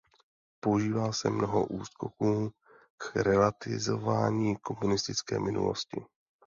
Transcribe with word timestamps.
Používá 0.59 1.11
se 1.13 1.29
mnoho 1.29 1.65
úskoků 1.67 2.51
k 2.97 3.15
relativizování 3.15 4.55
komunistické 4.57 5.39
minulosti. 5.39 6.05